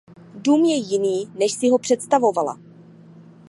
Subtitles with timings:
[0.35, 2.57] Dům je jiný než si ho představovala.